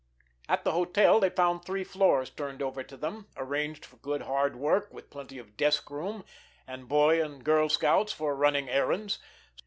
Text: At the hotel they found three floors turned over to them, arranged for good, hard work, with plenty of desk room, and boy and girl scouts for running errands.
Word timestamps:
At 0.49 0.63
the 0.63 0.71
hotel 0.71 1.19
they 1.19 1.29
found 1.29 1.63
three 1.63 1.83
floors 1.83 2.31
turned 2.31 2.63
over 2.63 2.81
to 2.81 2.97
them, 2.97 3.27
arranged 3.37 3.85
for 3.85 3.97
good, 3.97 4.23
hard 4.23 4.55
work, 4.55 4.91
with 4.91 5.11
plenty 5.11 5.37
of 5.37 5.55
desk 5.57 5.91
room, 5.91 6.25
and 6.65 6.87
boy 6.89 7.23
and 7.23 7.43
girl 7.43 7.69
scouts 7.69 8.11
for 8.11 8.35
running 8.35 8.67
errands. 8.67 9.19